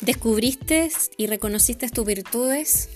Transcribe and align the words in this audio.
¿Descubriste 0.00 0.90
y 1.18 1.26
reconociste 1.26 1.88
tus 1.90 2.06
virtudes? 2.06 2.88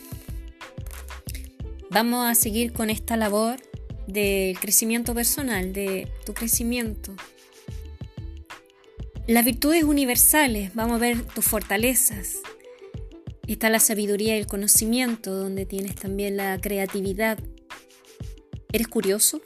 Vamos 1.90 2.27
a 2.27 2.34
seguir 2.34 2.72
con 2.72 2.88
esta 2.88 3.18
labor 3.18 3.61
del 4.06 4.58
crecimiento 4.58 5.14
personal, 5.14 5.75
de 5.75 6.11
tu 6.25 6.32
crecimiento. 6.32 7.14
Las 9.27 9.45
virtudes 9.45 9.84
universales, 9.84 10.75
vamos 10.75 10.96
a 10.96 10.98
ver 10.98 11.22
tus 11.27 11.45
fortalezas. 11.45 12.38
Está 13.46 13.68
la 13.68 13.80
sabiduría 13.80 14.36
y 14.36 14.41
el 14.41 14.46
conocimiento, 14.46 15.34
donde 15.34 15.66
tienes 15.66 15.96
también 15.96 16.39
la 16.39 16.59
creatividad. 16.59 17.39
¿Eres 18.73 18.89
curioso? 18.89 19.43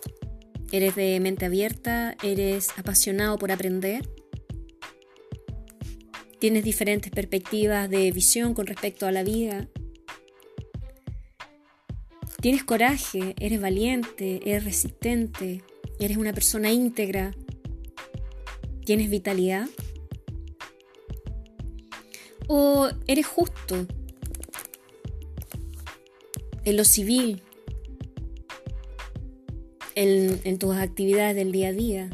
¿Eres 0.71 0.95
de 0.95 1.19
mente 1.19 1.47
abierta? 1.47 2.17
¿Eres 2.23 2.69
apasionado 2.77 3.37
por 3.37 3.51
aprender? 3.51 4.09
Tienes 6.39 6.65
diferentes 6.65 7.11
perspectivas 7.11 7.91
de 7.91 8.11
visión 8.13 8.55
con 8.55 8.67
respecto 8.67 9.07
a 9.07 9.13
la 9.13 9.23
vida. 9.23 9.69
Tienes 12.41 12.63
coraje, 12.63 13.35
eres 13.41 13.61
valiente, 13.61 14.41
eres 14.45 14.65
resistente, 14.65 15.63
eres 15.99 16.17
una 16.17 16.33
persona 16.33 16.71
íntegra, 16.71 17.35
tienes 18.85 19.11
vitalidad. 19.11 19.67
O 22.47 22.89
eres 23.07 23.27
justo 23.27 23.87
en 26.65 26.77
lo 26.77 26.85
civil, 26.85 27.43
en, 29.95 30.41
en 30.45 30.59
tus 30.59 30.77
actividades 30.77 31.35
del 31.35 31.51
día 31.51 31.69
a 31.69 31.73
día, 31.73 32.11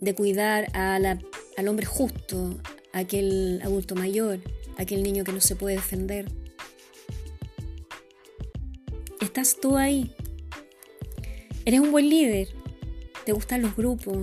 de 0.00 0.14
cuidar 0.14 0.66
a 0.72 0.98
la 0.98 1.18
al 1.56 1.68
hombre 1.68 1.86
justo, 1.86 2.58
aquel 2.92 3.60
adulto 3.62 3.94
mayor, 3.94 4.40
aquel 4.76 5.02
niño 5.02 5.24
que 5.24 5.32
no 5.32 5.40
se 5.40 5.56
puede 5.56 5.76
defender. 5.76 6.26
¿Estás 9.20 9.56
tú 9.60 9.76
ahí? 9.76 10.14
¿Eres 11.64 11.80
un 11.80 11.92
buen 11.92 12.08
líder? 12.08 12.48
¿Te 13.24 13.32
gustan 13.32 13.62
los 13.62 13.74
grupos? 13.74 14.16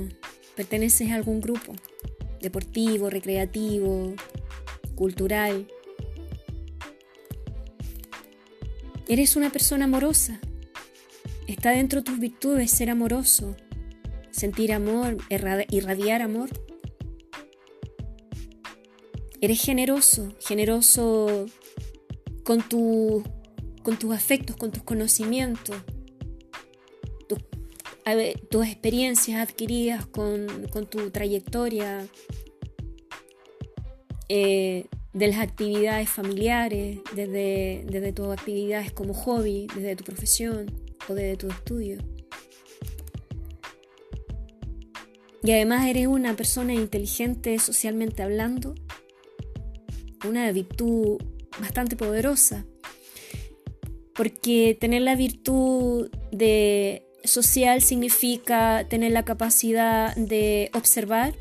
¿Perteneces 0.56 1.10
a 1.10 1.16
algún 1.16 1.42
grupo? 1.42 1.74
Deportivo, 2.42 3.10
recreativo, 3.10 4.14
cultural. 4.96 5.68
¿Eres 9.08 9.36
una 9.36 9.50
persona 9.50 9.86
amorosa? 9.86 10.40
¿Está 11.48 11.72
dentro 11.72 12.02
de 12.02 12.06
tus 12.06 12.20
virtudes 12.20 12.72
ser 12.72 12.90
amoroso? 12.90 13.56
¿Sentir 14.30 14.72
amor? 14.72 15.18
¿Irradiar 15.30 16.22
amor? 16.22 16.50
Eres 19.42 19.60
generoso, 19.60 20.36
generoso 20.40 21.48
con, 22.44 22.62
tu, 22.62 23.24
con 23.82 23.98
tus 23.98 24.14
afectos, 24.14 24.56
con 24.56 24.72
tus 24.72 24.84
conocimientos, 24.84 25.76
tus 28.50 28.66
experiencias 28.68 29.50
adquiridas 29.50 30.06
con, 30.06 30.48
tu 30.90 31.10
trayectoria, 31.10 32.06
eh, 34.30 34.86
de 35.14 35.28
las 35.28 35.40
actividades 35.40 36.08
familiares, 36.08 37.00
desde, 37.16 37.84
desde 37.86 38.14
tus 38.14 38.28
actividades 38.28 38.92
como 38.92 39.14
hobby, 39.14 39.68
desde 39.76 39.96
tu 39.96 40.04
profesión 40.04 40.72
o 41.10 41.16
desde 41.16 41.36
tu 41.36 41.48
estudio. 41.50 41.98
Y 45.44 45.52
además 45.52 45.88
eres 45.88 46.06
una 46.06 46.36
persona 46.36 46.74
inteligente 46.74 47.58
socialmente 47.58 48.22
hablando 48.22 48.76
una 50.28 50.52
virtud 50.52 51.18
bastante 51.60 51.96
poderosa, 51.96 52.66
porque 54.14 54.78
tener 54.80 55.02
la 55.02 55.16
virtud 55.16 56.10
de 56.32 57.04
social 57.24 57.82
significa 57.82 58.86
tener 58.90 59.12
la 59.12 59.26
capacidad 59.26 60.16
de 60.16 60.70
observar, 60.74 61.34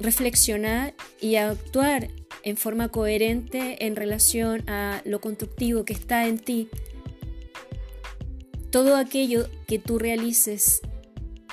reflexionar 0.00 0.94
y 1.20 1.36
actuar 1.36 2.08
en 2.42 2.56
forma 2.56 2.88
coherente 2.88 3.86
en 3.86 3.96
relación 3.96 4.68
a 4.68 5.00
lo 5.04 5.20
constructivo 5.20 5.84
que 5.84 5.94
está 5.94 6.26
en 6.26 6.38
ti. 6.38 6.68
Todo 8.70 8.96
aquello 8.96 9.48
que 9.66 9.78
tú 9.78 9.98
realices 9.98 10.82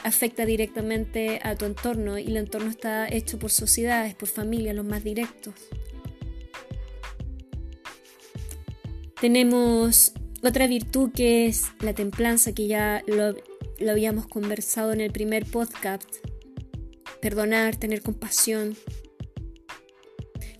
afecta 0.03 0.45
directamente 0.45 1.39
a 1.43 1.55
tu 1.55 1.65
entorno 1.65 2.17
y 2.17 2.27
el 2.27 2.37
entorno 2.37 2.69
está 2.69 3.07
hecho 3.07 3.39
por 3.39 3.51
sociedades, 3.51 4.15
por 4.15 4.27
familias, 4.27 4.75
los 4.75 4.85
más 4.85 5.03
directos. 5.03 5.53
Tenemos 9.21 10.13
otra 10.41 10.65
virtud 10.65 11.11
que 11.11 11.45
es 11.45 11.65
la 11.79 11.93
templanza, 11.93 12.53
que 12.53 12.65
ya 12.65 13.03
lo, 13.05 13.35
habíamos 13.87 14.25
conversado 14.25 14.93
en 14.93 14.99
el 14.99 15.11
primer 15.11 15.45
podcast. 15.45 16.09
Perdonar, 17.21 17.75
tener 17.75 18.01
compasión. 18.01 18.75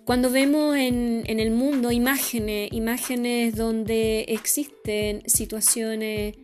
Cuando 0.05 0.29
vemos 0.29 0.75
en, 0.77 1.23
en 1.25 1.39
el 1.39 1.49
mundo 1.49 1.91
imágenes, 1.91 2.71
imágenes 2.71 3.55
donde 3.55 4.25
existen 4.27 5.23
situaciones 5.25 6.35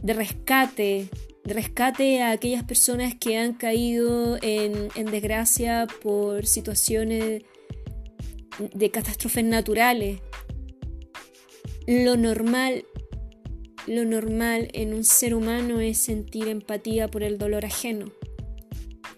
de 0.00 0.12
rescate, 0.12 1.08
de 1.42 1.54
rescate 1.54 2.22
a 2.22 2.30
aquellas 2.30 2.62
personas 2.62 3.16
que 3.16 3.36
han 3.36 3.54
caído 3.54 4.38
en, 4.42 4.90
en 4.94 5.06
desgracia 5.06 5.88
por 6.04 6.46
situaciones 6.46 7.42
de 8.72 8.90
catástrofes 8.92 9.44
naturales, 9.44 10.20
lo 11.86 12.16
normal, 12.16 12.86
lo 13.86 14.04
normal 14.04 14.68
en 14.72 14.94
un 14.94 15.04
ser 15.04 15.34
humano 15.34 15.80
es 15.80 15.98
sentir 15.98 16.48
empatía 16.48 17.08
por 17.08 17.22
el 17.22 17.38
dolor 17.38 17.64
ajeno, 17.64 18.12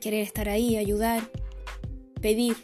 querer 0.00 0.22
estar 0.22 0.49
ahí, 0.49 0.77
ayudar, 0.77 1.31
pedir. 2.21 2.56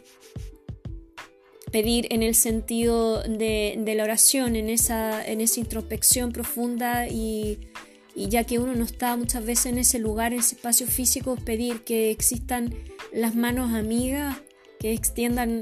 Pedir 1.71 2.05
en 2.11 2.21
el 2.21 2.35
sentido 2.35 3.23
de, 3.23 3.93
la 3.95 4.03
oración, 4.03 4.55
en 4.55 4.69
esa, 4.69 5.25
en 5.25 5.41
esa 5.41 5.59
introspección 5.59 6.31
profunda 6.31 7.07
y, 7.07 7.71
y 8.13 8.29
ya 8.29 8.43
que 8.43 8.59
uno 8.59 8.75
no 8.75 8.85
está 8.85 9.17
muchas 9.17 9.43
veces 9.43 9.65
en 9.67 9.79
ese 9.79 9.97
lugar, 9.97 10.33
en 10.33 10.39
ese 10.39 10.53
espacio 10.53 10.85
físico, 10.85 11.35
pedir 11.35 11.83
que 11.83 12.11
existan 12.11 12.75
las 13.11 13.33
manos 13.33 13.73
amigas 13.73 14.37
que 14.79 14.93
extiendan 14.93 15.61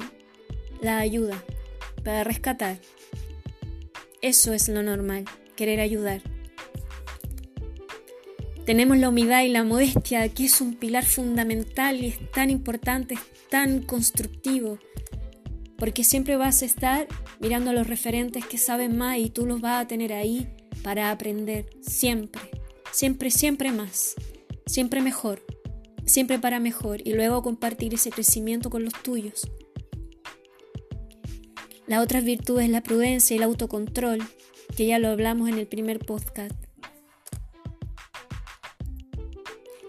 la 0.82 1.00
ayuda 1.00 1.42
para 2.04 2.26
rescatar. 2.26 2.78
Eso 4.22 4.54
es 4.54 4.70
lo 4.70 4.84
normal, 4.84 5.26
querer 5.56 5.80
ayudar. 5.80 6.22
Tenemos 8.66 8.98
la 8.98 9.10
humildad 9.10 9.42
y 9.42 9.50
la 9.50 9.64
modestia, 9.64 10.30
que 10.30 10.46
es 10.46 10.62
un 10.62 10.76
pilar 10.76 11.06
fundamental 11.06 12.04
y 12.04 12.08
es 12.10 12.32
tan 12.32 12.52
importante, 12.52 13.16
es 13.16 13.22
tan 13.50 13.82
constructivo, 13.82 14.78
porque 15.76 16.04
siempre 16.04 16.38
vas 16.38 16.62
a 16.62 16.66
estar 16.66 17.08
mirando 17.40 17.72
a 17.72 17.74
los 17.74 17.88
referentes 17.88 18.46
que 18.46 18.60
saben 18.60 18.96
más 18.96 19.18
y 19.18 19.32
tú 19.32 19.48
los 19.48 19.60
vas 19.60 19.82
a 19.84 19.88
tener 19.88 20.14
ahí 20.14 20.48
para 20.84 21.10
aprender, 21.10 21.66
siempre, 21.82 22.42
siempre, 22.92 23.32
siempre 23.32 23.72
más, 23.72 24.14
siempre 24.68 25.02
mejor, 25.02 25.44
siempre 26.06 26.38
para 26.38 26.60
mejor 26.60 27.02
y 27.04 27.14
luego 27.14 27.42
compartir 27.42 27.96
ese 27.96 28.12
crecimiento 28.12 28.70
con 28.70 28.86
los 28.86 28.94
tuyos. 28.94 29.50
La 31.92 32.00
otra 32.00 32.22
virtud 32.22 32.62
es 32.62 32.70
la 32.70 32.82
prudencia 32.82 33.34
y 33.34 33.38
el 33.38 33.44
autocontrol, 33.44 34.20
que 34.78 34.86
ya 34.86 34.98
lo 34.98 35.10
hablamos 35.10 35.50
en 35.50 35.58
el 35.58 35.68
primer 35.68 36.00
podcast. 36.00 36.56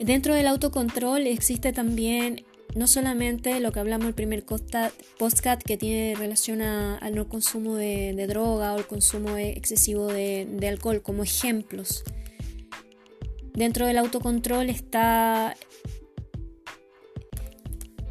Dentro 0.01 0.35
del 0.35 0.49
autocontrol 0.49 1.29
existe 1.29 1.73
también 1.73 2.45
no 2.75 2.89
solamente 2.89 3.61
lo 3.61 3.71
que 3.71 3.79
hablamos 3.79 4.07
en 4.07 4.09
el 4.09 4.15
primer 4.15 4.45
podcast 4.45 5.63
que 5.65 5.77
tiene 5.77 6.17
relación 6.17 6.61
al 6.61 7.15
no 7.15 7.29
consumo 7.29 7.77
de, 7.77 8.27
droga 8.27 8.75
o 8.75 8.79
el 8.79 8.87
consumo 8.89 9.37
excesivo 9.37 10.09
de, 10.09 10.49
de 10.51 10.67
alcohol 10.67 11.03
como 11.03 11.23
ejemplos. 11.23 12.03
Dentro 13.55 13.87
del 13.87 13.99
autocontrol 13.99 14.71
está 14.71 15.55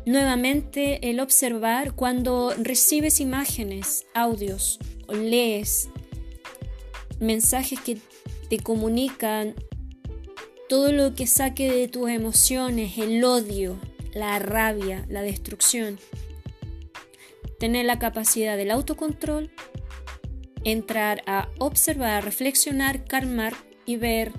Nuevamente, 0.06 1.10
el 1.10 1.20
observar 1.20 1.94
cuando 1.94 2.54
recibes 2.58 3.20
imágenes, 3.20 4.06
audios 4.14 4.80
o 5.08 5.14
lees 5.14 5.90
mensajes 7.20 7.80
que 7.80 8.00
te 8.50 8.60
comunican 8.60 9.54
todo 10.68 10.92
lo 10.92 11.14
que 11.14 11.28
saque 11.28 11.72
de 11.72 11.88
tus 11.88 12.10
emociones, 12.10 12.98
el 12.98 13.24
odio, 13.24 13.80
la 14.14 14.40
rabia, 14.40 15.06
la 15.08 15.22
destrucción. 15.22 16.00
Tener 17.60 17.86
la 17.86 18.00
capacidad 18.00 18.58
del 18.58 18.72
autocontrol, 18.72 19.52
entrar 20.64 21.22
a 21.28 21.50
observar, 21.60 22.24
reflexionar, 22.24 23.06
calmar 23.06 23.54
y 23.86 23.98
ver 23.98 24.32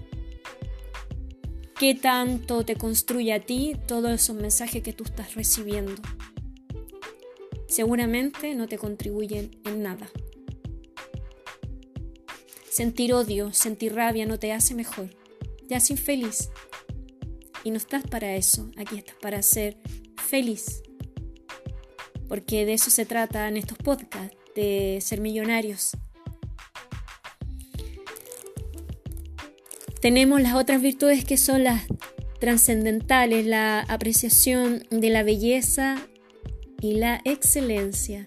qué 1.78 1.94
tanto 1.94 2.64
te 2.64 2.76
construye 2.76 3.32
a 3.32 3.44
ti 3.44 3.76
todos 3.86 4.10
esos 4.10 4.36
mensajes 4.36 4.82
que 4.82 4.92
tú 4.92 5.04
estás 5.04 5.34
recibiendo. 5.34 5.94
seguramente 7.68 8.54
no 8.54 8.68
te 8.68 8.76
contribuyen 8.76 9.50
en 9.64 9.82
nada. 9.82 10.10
Sentir 12.70 13.14
odio, 13.14 13.52
sentir 13.52 13.94
rabia 13.94 14.26
no 14.26 14.38
te 14.38 14.52
hace 14.52 14.74
mejor, 14.74 15.10
te 15.68 15.74
hace 15.74 15.94
infeliz. 15.94 16.50
Y 17.64 17.70
no 17.70 17.76
estás 17.76 18.02
para 18.04 18.34
eso, 18.34 18.70
aquí 18.76 18.98
estás 18.98 19.16
para 19.20 19.42
ser 19.42 19.78
feliz. 20.16 20.82
Porque 22.28 22.66
de 22.66 22.74
eso 22.74 22.90
se 22.90 23.06
trata 23.06 23.48
en 23.48 23.56
estos 23.56 23.78
podcasts, 23.78 24.36
de 24.54 24.98
ser 25.00 25.20
millonarios. 25.20 25.92
Tenemos 30.02 30.42
las 30.42 30.56
otras 30.56 30.82
virtudes 30.82 31.24
que 31.24 31.36
son 31.36 31.62
las 31.62 31.84
trascendentales, 32.40 33.46
la 33.46 33.82
apreciación 33.82 34.82
de 34.90 35.10
la 35.10 35.22
belleza 35.22 35.96
y 36.80 36.94
la 36.94 37.20
excelencia. 37.24 38.24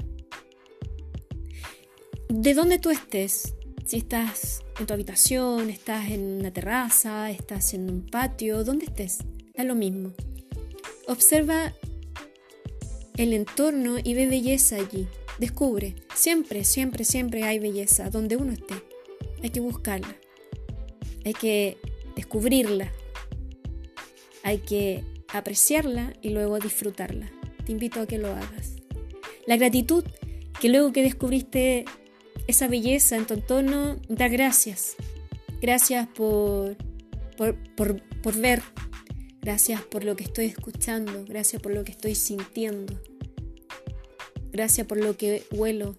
De 2.30 2.54
donde 2.54 2.80
tú 2.80 2.92
estés, 2.92 3.56
si 3.86 3.98
estás 3.98 4.64
en 4.80 4.86
tu 4.86 4.94
habitación, 4.94 5.70
estás 5.70 6.12
en 6.12 6.40
una 6.40 6.54
terraza, 6.54 7.30
estás 7.30 7.74
en 7.74 7.90
un 7.90 8.06
patio, 8.06 8.64
donde 8.64 8.86
estés, 8.86 9.18
da 9.54 9.66
lo 9.66 9.76
mismo. 9.76 10.14
Observa 11.10 11.74
el 13.18 13.34
entorno 13.34 13.98
y 14.02 14.14
ve 14.14 14.28
belleza 14.28 14.78
allí. 14.78 15.10
Descubre, 15.40 15.96
siempre, 16.14 16.64
siempre, 16.64 17.04
siempre 17.04 17.44
hay 17.44 17.60
belleza 17.60 18.10
donde 18.10 18.38
uno 18.38 18.54
esté. 18.54 18.76
Hay 19.44 19.50
que 19.50 19.60
buscarla. 19.60 20.16
Hay 21.26 21.34
que 21.34 21.78
descubrirla. 22.16 22.92
Hay 24.44 24.60
que 24.60 25.04
apreciarla 25.34 26.14
y 26.22 26.30
luego 26.30 26.60
disfrutarla. 26.60 27.32
Te 27.66 27.72
invito 27.72 28.00
a 28.00 28.08
que 28.08 28.20
lo 28.20 28.30
hagas. 28.30 28.76
La 29.48 29.58
gratitud, 29.58 30.06
que 30.62 30.70
luego 30.70 30.92
que 30.92 31.02
descubriste 31.02 31.86
esa 32.48 32.68
belleza 32.68 33.16
en 33.16 33.26
tu 33.26 33.34
entorno, 33.34 33.98
da 34.08 34.28
gracias. 34.28 34.96
Gracias 35.62 36.08
por, 36.08 36.78
por, 37.38 37.56
por, 37.76 38.02
por 38.22 38.38
ver. 38.38 38.62
Gracias 39.42 39.82
por 39.82 40.04
lo 40.04 40.16
que 40.16 40.24
estoy 40.24 40.46
escuchando. 40.46 41.26
Gracias 41.26 41.62
por 41.62 41.74
lo 41.74 41.84
que 41.84 41.92
estoy 41.92 42.16
sintiendo. 42.16 43.02
Gracias 44.52 44.88
por 44.88 45.04
lo 45.04 45.18
que 45.18 45.44
huelo. 45.52 45.98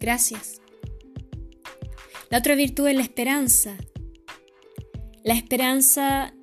Gracias. 0.00 0.60
La 2.34 2.40
otra 2.40 2.56
virtud 2.56 2.88
es 2.88 2.96
la 2.96 3.02
esperanza. 3.02 3.76
La 5.22 5.34
esperanza 5.34 6.34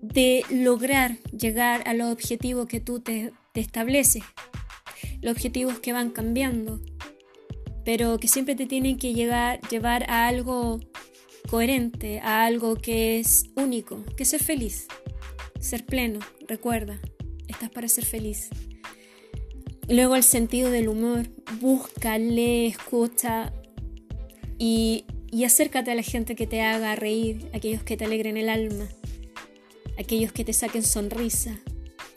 de 0.00 0.44
lograr 0.48 1.18
llegar 1.36 1.82
a 1.88 1.92
los 1.92 2.12
objetivos 2.12 2.68
que 2.68 2.78
tú 2.78 3.00
te, 3.00 3.32
estableces. 3.54 4.22
Los 5.20 5.32
objetivos 5.32 5.80
que 5.80 5.92
van 5.92 6.10
cambiando, 6.10 6.80
pero 7.84 8.18
que 8.18 8.28
siempre 8.28 8.54
te 8.54 8.66
tienen 8.66 8.96
que 8.96 9.12
llegar, 9.12 9.60
llevar 9.70 10.08
a 10.08 10.28
algo 10.28 10.78
coherente, 11.50 12.20
a 12.20 12.44
algo 12.44 12.76
que 12.76 13.18
es 13.18 13.46
único, 13.56 14.04
que 14.16 14.24
ser 14.24 14.40
feliz, 14.40 14.86
ser 15.58 15.84
pleno, 15.84 16.20
recuerda, 16.46 17.00
estás 17.48 17.70
para 17.70 17.88
ser 17.88 18.04
feliz. 18.04 18.50
Luego 19.88 20.14
el 20.14 20.22
sentido 20.22 20.70
del 20.70 20.88
humor, 20.88 21.28
busca, 21.60 22.18
lee, 22.18 22.66
escucha 22.66 23.52
y, 24.58 25.04
acércate 25.44 25.90
a 25.90 25.94
la 25.94 26.02
gente 26.02 26.36
que 26.36 26.46
te 26.46 26.62
haga 26.62 26.94
reír, 26.94 27.48
aquellos 27.52 27.82
que 27.82 27.96
te 27.96 28.04
alegren 28.04 28.36
el 28.36 28.48
alma 28.48 28.88
aquellos 29.98 30.32
que 30.32 30.44
te 30.44 30.52
saquen 30.52 30.82
sonrisa, 30.82 31.58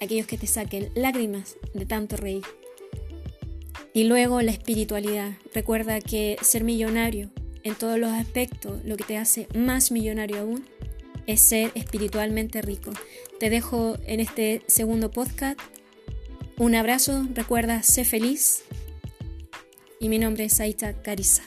aquellos 0.02 0.28
que 0.28 0.38
te 0.38 0.48
saquen 0.48 0.90
lágrimas 0.96 1.58
de 1.74 1.86
tanto 1.86 2.18
reír. 2.18 2.44
Y 3.94 4.04
luego 4.04 4.42
la 4.42 4.52
espiritualidad. 4.52 5.34
Recuerda 5.54 6.02
que 6.02 6.38
ser 6.42 6.64
millonario 6.64 7.32
en 7.64 7.76
todos 7.76 7.98
los 7.98 8.12
aspectos, 8.12 8.84
lo 8.86 8.96
que 8.96 9.04
te 9.04 9.18
hace 9.18 9.48
más 9.56 9.92
millonario 9.92 10.42
aún, 10.42 10.66
es 11.26 11.42
ser 11.42 11.72
espiritualmente 11.76 12.62
rico. 12.62 12.92
Te 13.40 13.50
dejo 13.50 13.98
en 14.06 14.20
este 14.20 14.62
segundo 14.68 15.12
podcast. 15.12 15.60
Un 16.58 16.76
abrazo, 16.76 17.28
recuerda, 17.34 17.84
sé 17.84 18.06
feliz. 18.06 18.64
Y 20.00 20.10
mi 20.10 20.20
nombre 20.20 20.46
es 20.46 20.60
Aita 20.60 21.02
Carisa. 21.02 21.44